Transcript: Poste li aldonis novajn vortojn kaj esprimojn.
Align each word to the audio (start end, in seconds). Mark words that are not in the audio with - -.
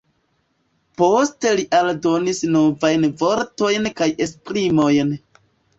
Poste 1.01 1.51
li 1.59 1.65
aldonis 1.81 2.41
novajn 2.57 3.07
vortojn 3.23 3.95
kaj 4.03 4.13
esprimojn. 4.29 5.19